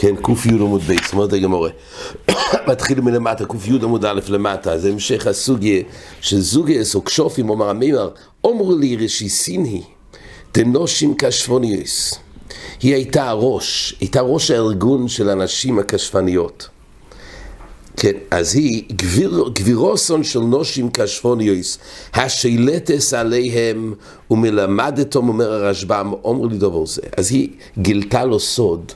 [0.00, 1.70] כן, ק"י עמוד ב', אומרת הגמרא.
[2.68, 5.82] מתחילים מלמטה, ק"י עמוד א' למטה, זה המשך הסוגיה,
[6.20, 8.10] של זוגות וכישופים, אמר אמימר,
[8.44, 12.14] אמרה לי רישתינהי דנשים כשפניות.
[12.82, 16.68] היא הייתה הראש, הייתה ראש הארגון של הנשים הכשפניות.
[17.96, 21.78] כן, אז היא גביר, גבירתן של נשים כשפניות,
[22.14, 23.94] השולטת עליהם
[24.30, 27.02] ומלמדתם, אומר הרשב"ם, אמרה לי דבר זה.
[27.16, 28.92] אז היא גילתה לו סוד.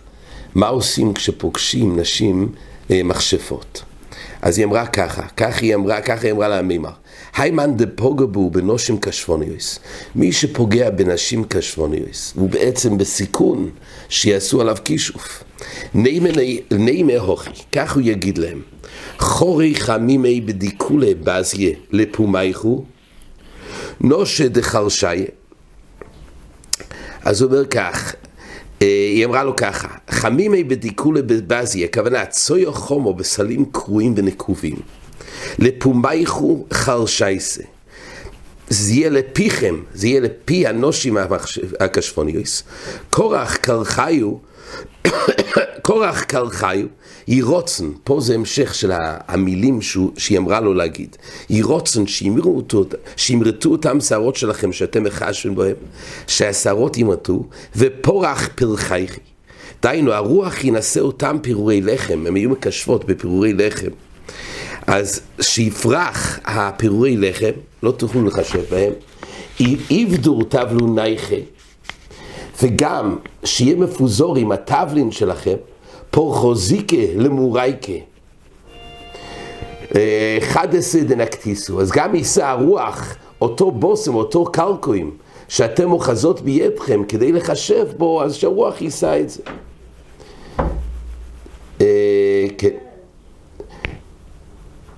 [0.55, 2.53] מה עושים כשפוגשים נשים
[2.91, 3.83] אה, מכשפות?
[4.43, 6.91] אז היא אמרה ככה, כך היא אמרה, ככה היא אמרה לאמימר.
[7.37, 9.79] האי מאן דפגע בהו בנשים כשפניות.
[10.15, 13.71] מי שפוגע בנשים כשפניות, הוא בעצם בסיכון
[14.09, 15.45] שיעשו עליו כישוף.
[15.95, 18.63] נימא הכי, כך הוא יגיד להם.
[19.19, 22.85] חרי חמימי בדיקולא בזייא לפומייכו,
[24.01, 25.25] נושה דחרשיה.
[27.25, 28.15] אז הוא אומר כך,
[28.87, 34.77] היא אמרה לו ככה, חמימי בדיקולי בבזי, הכוונה צויו חומו בסלים קרועים ונקובים,
[35.59, 37.63] לפומייכו חרשייסה.
[38.69, 41.17] זה יהיה לפיכם, זה יהיה לפי הנושים
[41.81, 42.63] הקשפוניוס.
[43.11, 44.33] קורח קרחיו,
[45.83, 46.87] קורח קרחיו,
[47.29, 48.93] ירוצן, פה זה המשך של
[49.29, 49.79] המילים
[50.17, 51.17] שהיא אמרה לו להגיד.
[51.51, 52.07] ירוצן,
[53.17, 55.77] שימרטו אותם שערות שלכם שאתם מחשבים בהם,
[56.27, 57.45] שהשערות ימרטו,
[57.77, 59.21] ופורח פרחייכי.
[59.83, 63.91] דהיינו, הרוח ינשא אותם פירורי לחם, הם יהיו מקשבות בפירורי לחם.
[64.87, 67.51] אז שיפרח הפירורי לחם,
[67.83, 68.93] לא תוכלו לחשב בהם,
[69.91, 71.37] עבדו תבלו נייכה,
[72.63, 75.57] וגם שיהיה מפוזור עם הטבלין שלכם,
[76.15, 77.93] פורחוזיקה למורייקה.
[79.95, 85.11] אה, חדסה דנקטיסו, אז גם יישא הרוח, אותו בושם, אותו קלקוים,
[85.49, 89.43] שאתם אוחזות בידכם כדי לחשב בו, אז שהרוח יישא את זה.
[91.81, 92.77] אה, כן.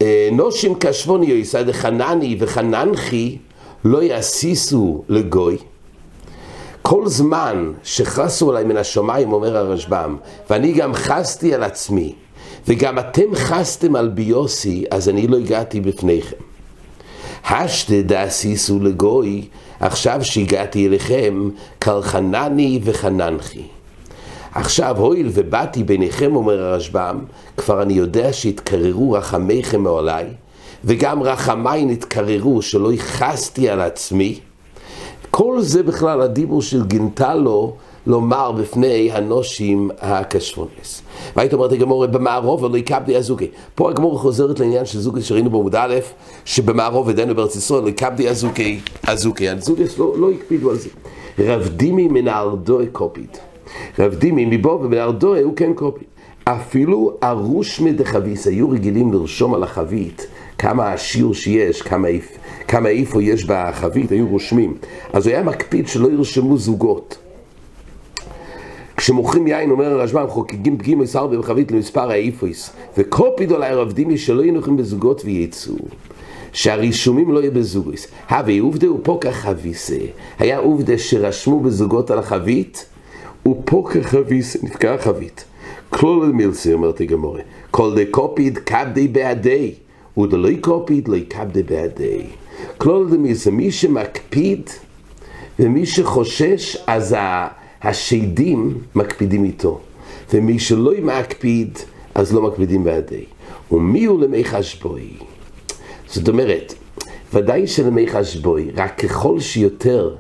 [0.03, 3.39] אה, נושים קשבוני יישא דחנני וחננחי
[3.85, 5.57] לא יסיסו לגוי.
[6.89, 10.17] כל זמן שחסו עליי מן השמיים, אומר הרשב"ם,
[10.51, 12.15] ואני גם חסתי על עצמי,
[12.69, 16.37] וגם אתם חסתם על ביוסי, אז אני לא הגעתי בפניכם.
[17.49, 19.49] השדה דאסיסו לגוי,
[19.81, 23.67] עכשיו שהגעתי אליכם, קלחנני וחננחי.
[24.55, 27.19] עכשיו, הואיל ובאתי ביניכם, אומר הרשב"ם,
[27.57, 30.25] כבר אני יודע שהתקררו רחמיכם מעולי,
[30.85, 34.41] וגם רחמיי נתקררו, שלא יכעסתי על עצמי,
[35.37, 37.75] כל זה בכלל הדיבור של גינתה לו
[38.07, 41.03] לומר בפני הנושים הקשפונס.
[41.37, 43.49] והיית אומרת הגמור במערוב ולא יקבדי הזוקי.
[43.75, 45.95] פה הגמור חוזרת לעניין של זוקי שראינו בעמוד א',
[46.45, 49.49] שבמערוב עדינו בארץ ישראל לא יקבדי הזוקי, הזוקי.
[49.49, 50.89] הזוקי לא, לא הקפידו על זה.
[51.39, 53.39] רב דימי מנהרדוי קופיד.
[53.99, 56.07] רב דימי מבוא ומנהרדוי הוא כן קופיד.
[56.45, 60.27] אפילו ארוש מדחביס היו רגילים לרשום על החבית
[60.59, 62.09] כמה השיעור שיש, כמה,
[62.69, 64.75] כמה איפה יש בחבית, היו רושמים.
[65.13, 67.19] אז הוא היה מקפיד שלא ירשמו זוגות.
[68.97, 72.71] כשמוכרים יין, אומר הרשב"ם, חוקקים פגיעים מסר בחבית למספר האיפויס.
[72.99, 75.75] וקופיד עלי רב דימי שלא יהיו נוחים בזוגות וייצאו.
[76.53, 78.07] שהרישומים לא יהיו בזוגוס.
[78.31, 79.99] הווה עובדה ופוקה חביסה.
[80.39, 82.87] היה עובדה שרשמו בזוגות על החבית,
[83.49, 85.45] ופוקה חביסה, נפקע החבית.
[85.91, 87.41] כלול מילסי, אומרת הגמורה.
[87.71, 89.75] כל דקופיד קבדי בעדי.
[90.19, 92.23] ודלוי קופיד לא יקבדה בעדי.
[92.79, 94.71] כלול דמיסה, מי שמקפיד
[95.59, 97.17] ומי שחושש, אז
[97.83, 99.81] השדים מקפידים איתו.
[100.35, 101.79] ומי שלא מקפיד,
[102.15, 103.25] אז לא מקפידים בעדי.
[103.73, 105.09] ומי הוא למי חשבוי?
[106.07, 106.75] זאת אומרת,
[107.35, 110.15] ודאי שלמי חשבוי, רק ככל שיותר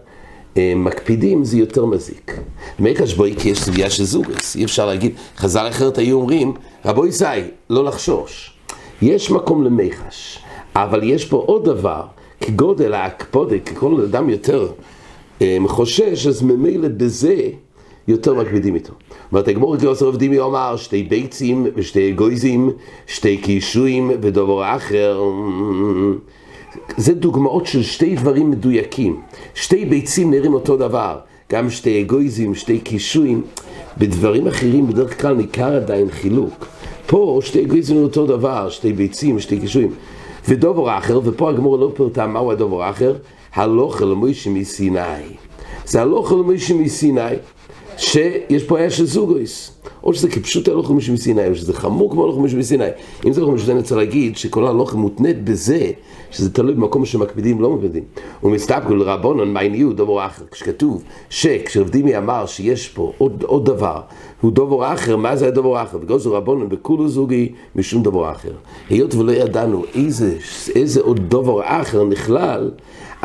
[0.57, 2.41] אה, מקפידים זה יותר מזיק.
[2.79, 6.55] למי חשבוי כי יש סוגיה של זוגס, אי אפשר להגיד, חז"ל אחרת היו אומרים,
[6.85, 7.25] רבו ישי,
[7.71, 8.53] לא לחשוש.
[9.03, 10.39] יש מקום למיחש,
[10.75, 12.03] אבל יש פה עוד דבר,
[12.41, 14.69] כגודל ההקפודה, ככל אדם יותר
[15.43, 17.37] אה, חושש, אז ממילא בזה
[18.09, 18.93] יותר מקפידים איתו.
[19.33, 22.71] אומרת הגמור גאוס רב דימי אומר שתי ביצים ושתי גויזים,
[23.07, 25.22] שתי קישויים ודבר אחר.
[26.97, 29.21] זה דוגמאות של שתי דברים מדויקים.
[29.55, 31.19] שתי ביצים נראים אותו דבר,
[31.53, 33.43] גם שתי אגויזים, שתי קישויים.
[33.99, 36.66] בדברים אחרים בדרך כלל ניכר עדיין חילוק.
[37.07, 39.91] פה שתי אגויזים אותו דבר, שתי ביצים, שתי קישויים.
[40.48, 43.15] ודובר אחר, ופה הגמור לא פירטה מהו הדובר האחר,
[43.54, 45.01] הלוך אל מוישה מסיני.
[45.84, 47.21] זה הלוך אל מוישה מסיני,
[47.97, 49.72] שיש פה אש של זוגויס.
[50.03, 52.84] או שזה כפשוט הלוך חומש מסיני, או שזה חמור כמו הלוך חומש מסיני.
[53.27, 55.91] אם זה חומש מסיני, צריך להגיד שכל הלוך מותנית בזה,
[56.31, 58.03] שזה תלוי במקום שמקפידים, לא מקפידים.
[58.43, 64.01] ומסתפקו לרבונון, מה עניו דובר אחר, כשכתוב שכשרבדימי אמר שיש פה עוד, עוד דבר,
[64.41, 65.98] הוא דובר אחר, מה זה הדובר אחר?
[66.03, 68.53] וגוזו רבונון בכולו זוגי משום דובר אחר.
[68.91, 70.37] היות ולא ידענו איזה,
[70.75, 72.71] איזה עוד דובר אחר נכלל,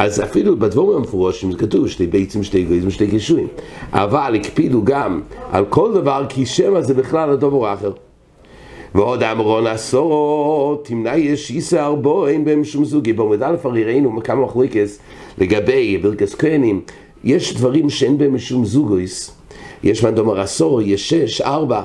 [0.02, 3.48] אז אפילו בדבורים המפורשים כתוב שתי ביצים, שתי גויזים, שתי קישואים.
[3.94, 5.22] אבל הקפידו גם
[5.52, 7.92] על כל דבר כי שמא זה בכלל הדובר האחר.
[8.96, 13.14] ועוד אמרון עשור, תמנע יש יסר בו, אין בהם שום זוגי.
[13.14, 15.00] בעומד א' הרי ראינו כמה מחלוקס
[15.38, 16.82] לגבי ברכס כהנים,
[17.24, 19.32] יש דברים שאין בהם שום זוגויס.
[19.84, 21.84] יש מה דומר עשור, יש שש, ארבע.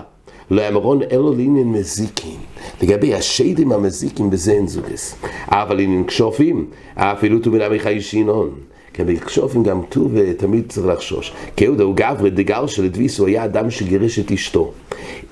[0.50, 2.38] לא אמרון אלו לעניין מזיקים.
[2.82, 5.14] לגבי השדים המזיקים בזה אין זוגס.
[5.48, 8.50] אבל לעניין כשופים, אפילו טובין עמיחי שינון.
[8.92, 11.32] כן, בכשופים גם טוב ותמיד צריך לחשוש.
[11.56, 14.72] כיהודה הוא גברי דגר של אדוויס, הוא היה אדם שגירש את אשתו.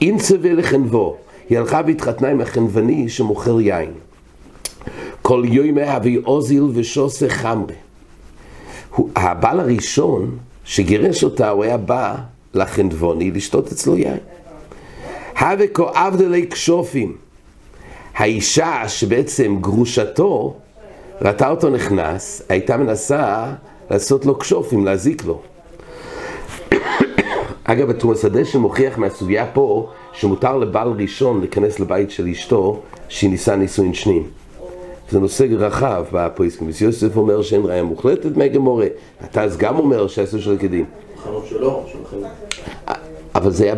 [0.00, 1.16] אין צווה לחנבו,
[1.48, 3.90] היא הלכה והתחתנה עם החנווני שמוכר יין.
[5.22, 7.74] כל יום אבי אוזיל ושוסה חמרה.
[9.16, 12.16] הבעל הראשון שגירש אותה, הוא היה בא
[12.54, 14.18] לחנווני לשתות אצלו יין.
[15.44, 17.16] הווה כואב דלי כשופים.
[18.14, 20.54] האישה שבעצם גרושתו
[21.22, 23.52] ראתה אותו נכנס, הייתה מנסה
[23.90, 25.40] לעשות לו כשופים, להזיק לו.
[27.64, 33.56] אגב, התומס הדשן מוכיח מהסוגיה פה שמותר לבעל ראשון להיכנס לבית של אשתו שהיא ניסה
[33.56, 34.30] נישואין שניים.
[35.10, 36.68] זה נושא רחב בפויסקים.
[36.80, 38.86] יוסף אומר שאין ראיה מוחלטת מהגמורה,
[39.24, 40.84] אתה אז גם אומר שעשו של כדין.
[43.34, 43.74] אבל זה היה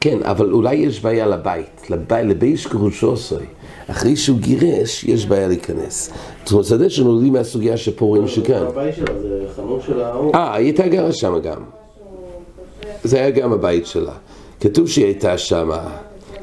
[0.00, 3.46] כן, אבל אולי יש בעיה לבית, לבית, לבייש גרושוסוי.
[3.90, 6.10] אחרי שהוא גירש, יש בעיה להיכנס.
[6.44, 8.62] זאת אומרת, שדה שנולדים מהסוגיה שפה רואים שכאן.
[8.62, 10.34] הבית שלה זה חנות של ההוא.
[10.34, 11.62] אה, היא הייתה גרה שם גם.
[13.04, 14.12] זה היה גם הבית שלה.
[14.60, 15.70] כתוב שהיא הייתה שם,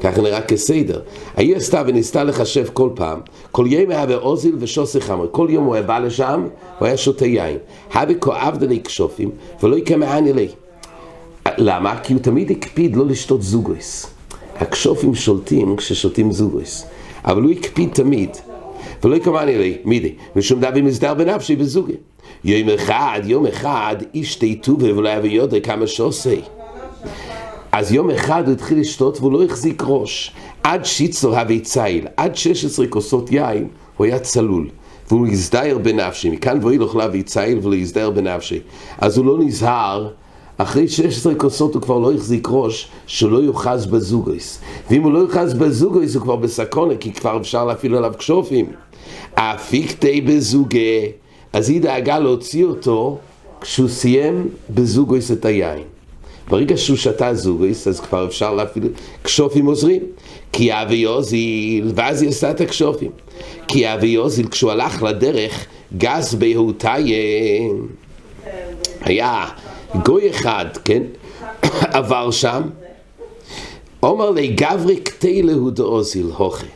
[0.00, 1.00] ככה נראה כסדר.
[1.36, 3.20] היא עשתה וניסתה לחשב כל פעם,
[3.52, 7.26] כל יום היה באוזיל ושוסי חמר, כל יום הוא היה בא לשם, הוא היה שותה
[7.26, 7.58] יין.
[7.94, 9.30] היה כואב דלי כשופים,
[9.62, 10.48] ולא יקמען אלי.
[11.56, 12.00] למה?
[12.02, 14.06] כי הוא תמיד הקפיד לא לשתות זוגויס.
[14.56, 16.86] הכשופים שולטים כששותים זוגויס.
[17.24, 18.30] אבל הוא הקפיד תמיד,
[19.04, 21.92] ולא יקמען אלי, מידי, ושום דבר מסדר בנפשי בזוגי.
[22.44, 26.34] יום אחד, יום אחד, איש תיטובה ולא היה ויודע כמה שעושה.
[27.72, 30.32] אז יום אחד הוא התחיל לשתות והוא לא החזיק ראש.
[30.62, 34.68] עד שיצר הווי צייל, עד 16 כוסות יין, הוא היה צלול.
[35.08, 38.60] והוא הזדהר בנפשי, מכאן ואי לא להביא צייל ולא הזדהר בנפשי.
[38.98, 40.08] אז הוא לא נזהר,
[40.60, 44.60] אחרי 16 כוסות הוא כבר לא החזיק ראש, שלא יוחז בזוגויס.
[44.90, 48.66] ואם הוא לא יוחז בזוגויס הוא כבר בסקונה, כי כבר אפשר להפעיל עליו כשופים.
[49.34, 51.12] אפיקטי בזוגי,
[51.52, 53.18] אז היא דאגה להוציא אותו
[53.60, 55.82] כשהוא סיים בזוגויס את היין.
[56.48, 58.88] ברגע שהוא שתה זוגויס, אז כבר אפשר להפעיל
[59.24, 60.02] כשופים עוזרים.
[60.52, 63.10] כי אבי יוזיל, ואז היא עשתה את הכשופים.
[63.68, 65.66] כי אבי יוזיל, כשהוא הלך לדרך,
[65.98, 66.96] גס בהותיה,
[69.00, 69.46] היה
[70.04, 71.02] גוי אחד, כן,
[71.98, 72.62] עבר שם,
[74.02, 76.66] אומר לי גברי קטלה הוא דאוזיל, הוכה.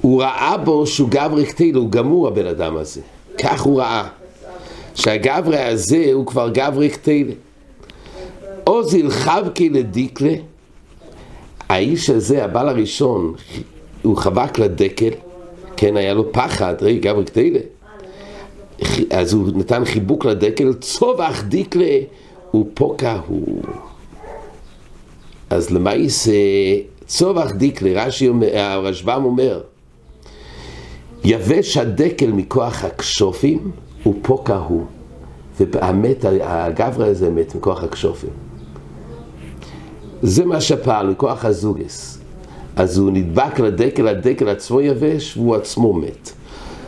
[0.00, 3.00] הוא ראה בו שהוא גברי קטלה, הוא גמור הבן אדם הזה.
[3.38, 4.08] כך הוא ראה.
[4.94, 7.32] שהגברי הזה הוא כבר גברי קטלה.
[8.66, 10.34] אוזיל חבקי לדיקלה,
[11.68, 13.34] האיש הזה, הבעל הראשון,
[14.02, 15.10] הוא חבק לדקל,
[15.76, 17.58] כן, היה לו פחד, ראי, גברי קטלה.
[19.10, 21.98] אז הוא נתן חיבוק לדקל, צובח דיקלה,
[22.54, 23.62] ופוקה הוא.
[25.50, 26.32] אז למעשה,
[27.06, 29.60] צובח דיקלה, רש"י אומר, הרשב"ם אומר,
[31.24, 33.70] יבש הדקל מכוח הכשופים,
[34.06, 34.84] ופוקה הוא.
[35.60, 38.30] והמת, הגברה הזה מת מכוח הכשופים.
[40.22, 42.18] זה מה שפעל, מכוח הזוגס.
[42.76, 46.32] אז הוא נדבק לדקל, הדקל עצמו יבש, והוא עצמו מת.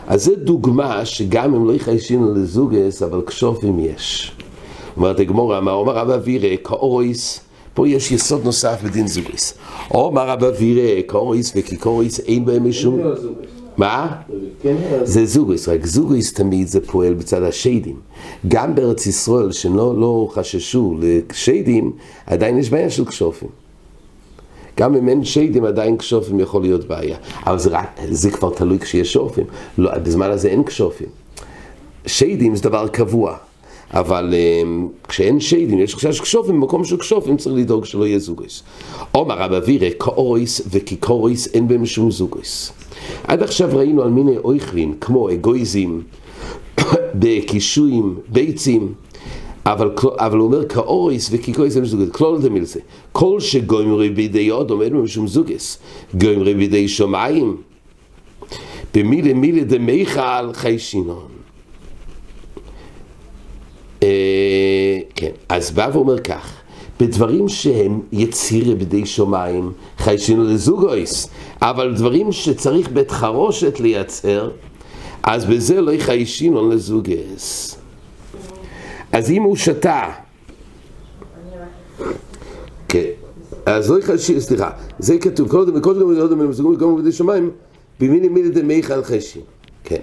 [0.07, 4.33] אז זו דוגמה שגם אם לא יחיישינו לזוגס, אבל כשופים יש.
[4.97, 7.41] אומרת הגמורה, מה אומר רב אבירה, כאוריס,
[7.75, 9.55] פה יש יסוד נוסף בדין זוגס.
[9.95, 13.01] אומר רב אבירה, כאוריס וכיקוריס, אין בהם משום...
[13.77, 14.17] מה?
[15.03, 17.97] זה זוגויס, רק זוגויס תמיד זה פועל בצד השדים.
[18.49, 21.93] גם בארץ ישראל, שלא לא חששו לשדים,
[22.27, 23.62] עדיין יש בעיה של כשופים.
[24.77, 27.17] גם אם אין שדים, עדיין כשופים יכול להיות בעיה.
[27.47, 29.45] אבל זה, רק, זה כבר תלוי כשיש שופים.
[29.79, 31.09] לא, בזמן הזה אין כשופים.
[32.07, 33.37] שדים זה דבר קבוע.
[33.95, 38.63] אבל um, כשאין שדים, יש חשש כשופים, במקום של כשופים צריך לדאוג שלא יהיה זוגויס.
[39.13, 42.73] עומר רב אבירה, כאוריס וכיקוריס אין בהם שום זוגויס.
[43.25, 46.03] עד עכשיו ראינו על מיני אויכלין, כמו אגויזים,
[47.21, 48.93] בקישואים, ביצים,
[49.67, 52.81] אבל, אבל הוא אומר כאוריס וכיכויס הם זוגס, כלול דמילסה.
[53.13, 55.79] כל שגוימרי בידי עוד עומד משום זוגס.
[56.15, 57.57] גוימרי בידי שמיים.
[58.95, 61.29] במילה מילה דמיכל חיישינון.
[64.03, 66.63] אה, כן, אז בא ואומר כך,
[67.01, 71.29] בדברים שהם יצירה בידי שמיים, חיישינו לזוגויס,
[71.63, 74.51] אבל דברים שצריך בית חרושת לייצר,
[75.23, 77.82] אז בזה לא חיישינו לזוגס.
[79.13, 80.11] אז אם הוא שתה,
[82.89, 83.09] כן,
[83.67, 87.51] אז לא יחשי, סליחה, זה כתוב, כל עוד וכל עוד וכל עוד וכל עוד שמיים,
[88.01, 89.43] במיני מילי דמי חל חשין,
[89.85, 90.01] כן.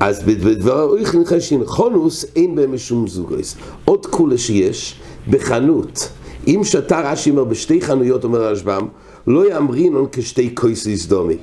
[0.00, 3.56] אז בדבר אויכן חשין, חונוס אין בהם משום זוגויס.
[3.84, 6.08] עוד כולה שיש בחנות,
[6.46, 8.88] אם שתה רש"י אומר בשתי חנויות, אומר הרשב"ם,
[9.26, 11.36] לא יאמרינון כשתי קויסיס דומי.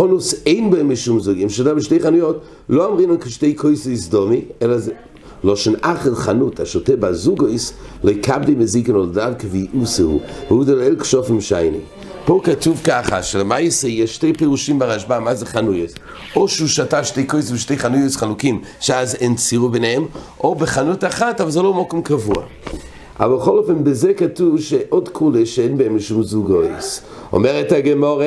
[0.00, 4.78] חונוס אין בהם משום זוג, אם שתה בשתי חנויות, לא אמרינון כשתי קויסיס דומי, אלא
[4.78, 4.92] זה...
[5.44, 7.72] לא אחר חנות השותה בזוגויס,
[8.04, 11.80] לא יקבדי מזיקן הולדיו כביעוסהו, והוא דלאל כשופים שייני.
[12.24, 15.90] פה כתוב ככה, שלמעשה יש שתי פירושים ברשב"א, מה זה חנויות?
[16.36, 20.06] או שהוא שתה שתי כוס ושתי חנויות חלוקים, שאז אין צירו ביניהם,
[20.44, 22.44] או בחנות אחת, אבל זה לא מקום קבוע.
[23.20, 27.02] אבל בכל אופן, בזה כתוב שעוד כולה שאין בהם משום זוגויס.
[27.32, 28.26] אומרת הגמורה,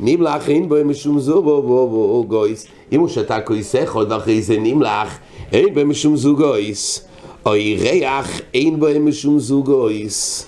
[0.00, 2.66] נמלח אין בהם משום זוגויס.
[2.92, 5.18] אם הוא שתה כוס אחד ואחרי זה נמלח,
[5.52, 7.04] אין בהם משום זוגויס.
[7.46, 10.46] או ריח, אין בהם משום זוגויס.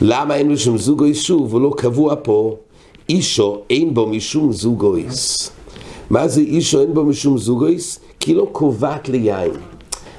[0.00, 2.56] למה אין משום זוגויס שוב, הוא לא קבוע פה,
[3.08, 5.50] אישו אין בו משום זוגויס.
[6.10, 8.00] מה זה אישו אין בו משום זוגויס?
[8.20, 9.50] כי לא קובעת ליין.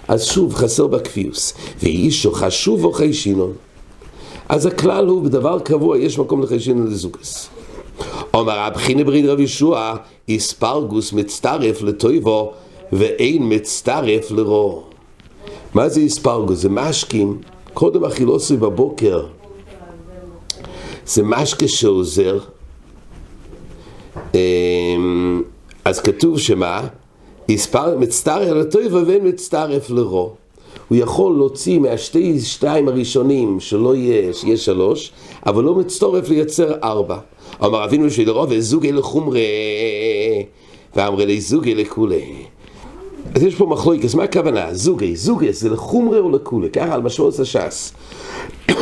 [0.09, 3.53] אז שוב חסר בקפיוס, ואישו חשוב או חיישינון.
[4.49, 7.49] אז הכלל הוא בדבר קבוע, יש מקום לחיישינון לזוגוס.
[8.33, 9.95] אומר רב חינה בריד רב ישוע,
[10.27, 12.53] איספרגוס מצטרף לטויבו
[12.91, 14.83] ואין מצטרף לרו.
[15.73, 16.59] מה זה איספרגוס?
[16.59, 17.41] זה משקים,
[17.73, 19.25] קודם אכילוסי בבוקר.
[21.05, 22.39] זה משקה שעוזר.
[25.85, 26.87] אז כתוב שמה?
[27.97, 30.31] מצטרף לטויבה ואין מצטרף לרו.
[30.87, 35.11] הוא יכול להוציא מהשתי שתיים הראשונים שלא יהיה, שיהיה שלוש,
[35.45, 37.17] אבל לא מצטרף לייצר ארבע.
[37.63, 39.39] אמר אבינו בשביל רוב וזוגי לחומרה,
[40.95, 42.23] ואמרי לי זוגי לכולי.
[43.35, 44.73] אז יש פה מחלוקת, מה הכוונה?
[44.73, 46.69] זוגי, זוגי, זה לחומרה או לכולי?
[46.69, 47.93] ככה על משמעות הש"ס.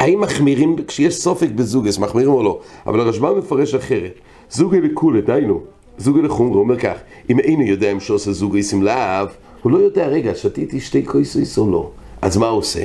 [0.00, 2.60] האם מחמירים, כשיש סופק בזוגס, מחמירים או לא?
[2.86, 4.12] אבל הרשב"א מפרש אחרת.
[4.50, 5.60] זוגי לכולי, דיינו.
[6.02, 6.96] זוגי לחומרה, אומר כך,
[7.30, 9.28] אם אינו יודע אם שעושה זוגס עם להב,
[9.62, 11.90] הוא לא יודע, רגע, שתיתי שתי קויסויס או לא.
[12.22, 12.84] אז מה עושה?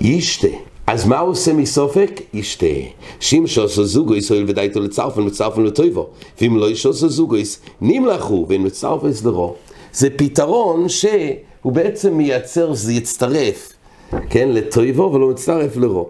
[0.00, 0.48] ישתה.
[0.86, 2.20] אז מה הוא עושה מסופק?
[2.34, 2.66] ישתה.
[3.20, 6.06] שאם שעושה זוגויס, הואיל ודאיתו לצרפן וצרפן לטויבו.
[6.40, 9.54] ואם לא שעושה זוגויס, נמלכו ואין מצרפס לרו.
[9.92, 13.72] זה פתרון שהוא בעצם מייצר, זה יצטרף,
[14.30, 16.08] כן, לטויבו ולא מצטרף לרו.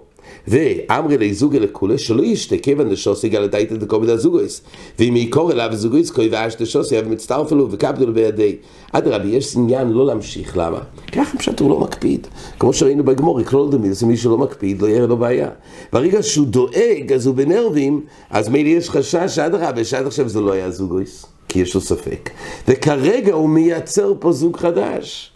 [0.48, 4.62] ואמרי לי זוגי לכולה שלא ישתה כיוון דשוס יגע לדייתא דקוביד הזוגויס
[4.98, 7.68] ואם יקור אליו זוגויס כוי ואש דשוס יהיה ומצטרף לו
[8.14, 8.56] בידי.
[8.92, 10.78] אדרבי יש עניין לא להמשיך למה?
[11.12, 12.26] ככה פשוט הוא לא מקפיד.
[12.58, 15.48] כמו שראינו בגמור יקלול דמיל זה מי שלא מקפיד לא יהיה לו בעיה.
[15.92, 20.52] ברגע שהוא דואג אז הוא בנרבים אז מילא יש חשש אדרבה שעד עכשיו זה לא
[20.52, 22.30] היה זוגויס כי יש לו ספק.
[22.68, 25.32] וכרגע הוא מייצר פה זוג חדש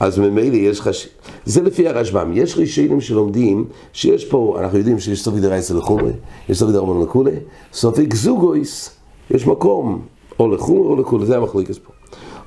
[0.00, 1.08] אז ממילא יש חש...
[1.44, 2.32] זה לפי הרשב"ם.
[2.34, 6.12] יש רישיינים שלומדים שיש פה, אנחנו יודעים שיש סופי דרייסה לחומרי,
[6.48, 7.36] יש סופי דרמן לכולי,
[7.72, 8.90] סופי גזוגויס,
[9.30, 10.02] יש מקום,
[10.38, 11.92] או לחומרי או לכולי, זה המחלוקת פה.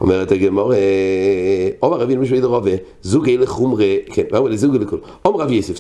[0.01, 0.73] אומרת הגמור,
[1.79, 5.01] עומר רבי משמעית רובה, זוגי לחומרי, כן, אומר זוגי לכולי.
[5.21, 5.79] עומר רבי יוסף,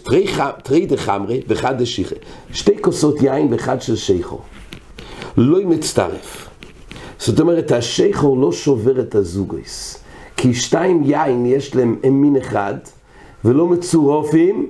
[0.63, 2.15] תרי דחמרי וחד דשיחה,
[2.53, 4.39] שתי כוסות יין ואחד של שייכו.
[5.37, 6.49] לא מצטרף.
[7.19, 10.03] זאת אומרת, השייכו לא שובר את הזוגויס.
[10.41, 12.73] כי שתיים יין יש להם מין אחד,
[13.45, 14.67] ולא מצורופים,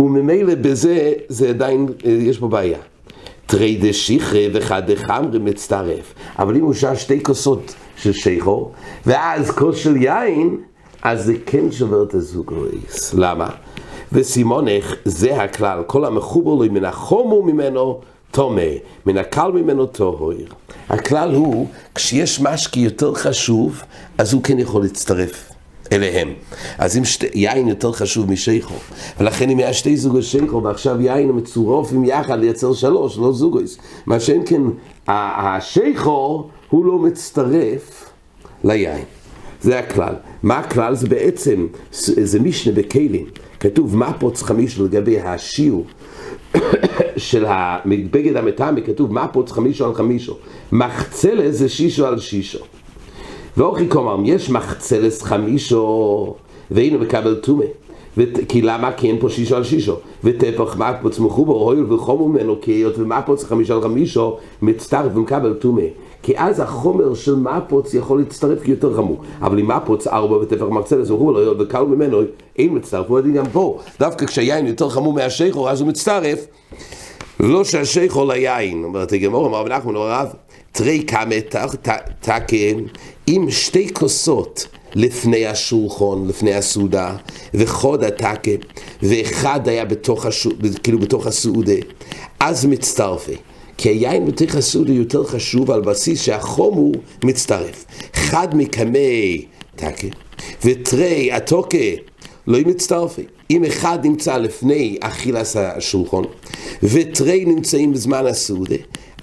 [0.00, 2.78] וממילא בזה, זה עדיין, יש פה בעיה.
[3.46, 6.14] תרי דשיחרה וחד דחמרי מצטרף.
[6.38, 8.70] אבל אם הוא שאל שתי כוסות של שיכו,
[9.06, 10.56] ואז כוס של יין,
[11.02, 13.14] אז זה כן שובר את הזוגויס.
[13.14, 13.48] למה?
[14.12, 18.00] וסימונך, זה הכלל, כל המחובר לו מן החומו ממנו
[18.32, 18.62] טומא,
[19.06, 20.32] מן הקל ממנו טהור.
[20.88, 23.82] הכלל הוא, כשיש משקי יותר חשוב,
[24.18, 25.50] אז הוא כן יכול להצטרף
[25.92, 26.32] אליהם.
[26.78, 28.74] אז אם שתי, יין יותר חשוב משייכו,
[29.20, 33.80] ולכן אם היה שתי זוגos שייכו, ועכשיו יין מצורופים יחד לייצר שלוש, לא זוגos.
[34.06, 34.62] מה שאין כן,
[35.08, 38.10] השייכו הוא לא מצטרף
[38.64, 39.04] ליין.
[39.60, 40.14] זה הכלל.
[40.42, 40.94] מה הכלל?
[40.94, 43.26] זה בעצם, זה משנה בכלים.
[43.62, 45.86] כתוב מפוץ חמישו לגבי השיעור
[47.16, 47.44] של
[47.86, 50.36] בגד המטעמי, כתוב מפוץ חמישו על חמישו.
[50.72, 52.58] מחצלה זה שישו על שישו.
[53.56, 56.34] ואוכי כלומר, יש מחצלס חמישו,
[56.70, 57.64] והנה מקבל טומא.
[58.48, 58.92] כי למה?
[58.92, 59.96] כי אין פה שישו על שישו.
[60.24, 65.82] וטפח מקפוץ מחובר, הויל וחומו ממנו, כי היות ומקפוץ חמישו על חמישו, מצטרף ומקבל טומא.
[66.22, 69.20] כי אז החומר של מפוץ יכול להצטרף יותר חמור.
[69.42, 72.20] אבל אם מפוץ ארבע וטפח מקצלס וכו', לא וקל ממנו,
[72.58, 73.78] אין מצטרף, הוא הדין גם פה.
[74.00, 76.46] דווקא כשהיין יותר חמור מהשייכו, אז הוא מצטרף.
[77.40, 80.28] לא שהשייכו ליין, אומרת הגמור, אמר רב נחמן, הרב,
[80.72, 81.34] תרי כמה
[82.20, 82.78] תקן
[83.26, 84.66] עם שתי כוסות.
[84.94, 87.16] לפני השולחון, לפני הסעודה,
[87.54, 88.50] וחוד התקה,
[89.02, 90.50] ואחד היה בתוך, השו,
[90.82, 91.72] כאילו בתוך הסעודה,
[92.40, 93.36] אז מצטרפי.
[93.78, 96.94] כי היין בתוך הסעודה יותר חשוב על בסיס שהחום הוא
[97.24, 97.84] מצטרף.
[98.14, 99.46] חד מקמי
[99.76, 100.06] תקה,
[100.64, 101.78] ותרי התוקה
[102.46, 103.22] לא מצטרפי.
[103.50, 106.24] אם אחד נמצא לפני אכילת השולחון,
[106.82, 108.76] ותרי נמצאים בזמן הסעודה,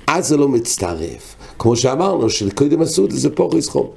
[0.07, 1.35] אז זה לא מצטרף.
[1.59, 3.87] כמו שאמרנו, שקודם הסעודה זה פוריס חום.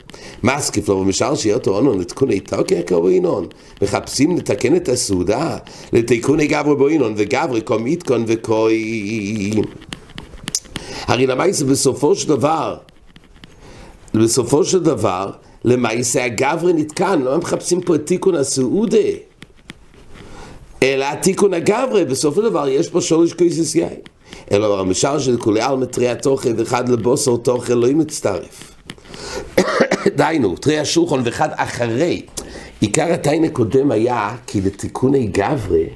[0.42, 3.46] מסקיף לו ומשאר שיהיה אותו אונון לתיקוני תוקע כאוינון.
[3.82, 5.56] מחפשים לתקן את הסעודה
[5.92, 9.62] לתיקוני גברי באינון, וגברי קום איתקון וכוי...
[11.06, 12.76] הרי למעשה בסופו של דבר,
[14.14, 15.30] בסופו של דבר,
[15.64, 18.98] למעשה הגברי נתקן, לא מחפשים פה את תיקון הסעודה.
[20.82, 24.11] אלא תיקון הגברי, בסופו של דבר יש פה שורש כויסס יין.
[24.52, 28.74] אלא המשל של כולי על מטרי התוכן ואחד לבוסר תוכן לא מצטרף.
[30.16, 32.22] דיינו, תרי השולחון ואחד אחרי.
[32.80, 35.86] עיקר התיין הקודם היה כי לתיקוני גברי,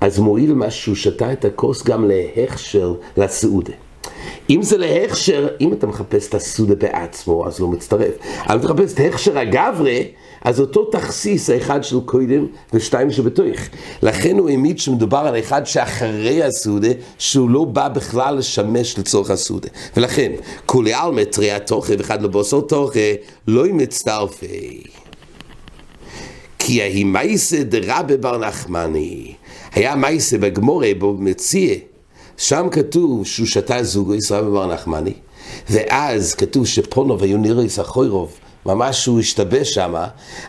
[0.00, 3.72] אז מועיל מה שהוא שתה את הכוס גם להכשר לסעודה.
[4.50, 8.14] אם זה להכשר, אם אתה מחפש את הסעודה בעצמו, אז לא מצטרף.
[8.46, 10.08] אבל אתה מחפש את הכשר הגברי,
[10.44, 13.56] אז אותו תכסיס, האחד של קודם ושתיים שבתוך.
[14.02, 19.68] לכן הוא העמיד שמדובר על אחד שאחרי הסעודה, שהוא לא בא בכלל לשמש לצורך הסעודה.
[19.96, 20.32] ולכן,
[20.66, 23.00] כולי על מטרי התוכה ואחד לבוסר תוכה,
[23.48, 24.82] לא מצטרפי.
[26.58, 29.34] כי ההיא מייסה דרבה בר נחמני.
[29.72, 31.74] היה מייסה בגמורה בו מציע.
[32.36, 35.12] שם כתוב שהוא שתה זוגו ישראל בבר נחמני,
[35.70, 39.94] ואז כתוב שפונוב היו נראה ישחוירוב, ממש הוא השתבש שם,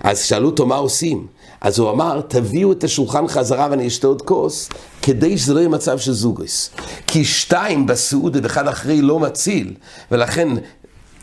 [0.01, 1.27] אז שאלו אותו מה עושים.
[1.61, 4.69] אז הוא אמר, תביאו את השולחן חזרה ואני אשתה עוד כוס,
[5.01, 6.69] כדי שזה לא יהיה מצב של זוגוס.
[7.07, 9.73] כי שתיים בסעודה ואחד אחרי לא מציל,
[10.11, 10.49] ולכן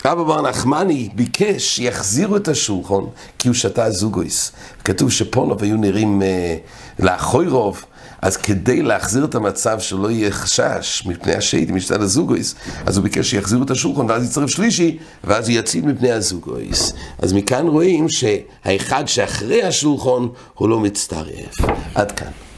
[0.04, 3.04] רבא בר נחמני ביקש שיחזירו את השולחן,
[3.38, 4.52] כי הוא שתה זוגוס.
[4.84, 6.56] כתוב שפונוב היו נראים אה,
[6.98, 7.84] לאחוי רוב.
[8.22, 12.54] אז כדי להחזיר את המצב שלא יהיה חשש מפני השייט, משתת הזוגויס,
[12.86, 16.92] אז הוא ביקש שיחזירו את השולחון, ואז יצטרף שלישי, ואז הוא יציל מפני הזוגויס.
[17.18, 21.54] אז מכאן רואים שהאחד שאחרי השולחון הוא לא מצטרף.
[21.94, 22.49] עד כאן.